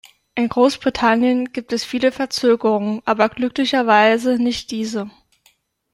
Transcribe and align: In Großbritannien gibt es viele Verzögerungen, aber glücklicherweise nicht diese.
In 0.33 0.49
Großbritannien 0.49 1.53
gibt 1.53 1.71
es 1.73 1.83
viele 1.85 2.11
Verzögerungen, 2.11 3.03
aber 3.05 3.29
glücklicherweise 3.29 4.37
nicht 4.39 4.71
diese. 4.71 5.11